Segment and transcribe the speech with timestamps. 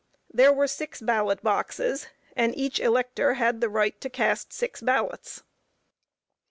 [0.33, 5.43] There were six ballot boxes, and each elector had the right to cast six ballots.